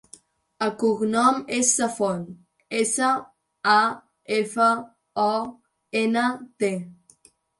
El 0.67 0.71
cognom 0.83 1.35
és 1.57 1.73
Safont: 1.79 2.23
essa, 2.79 3.11
a, 3.75 3.77
efa, 4.39 4.69
o, 5.27 5.35
ena, 6.03 6.27
te. 6.65 6.73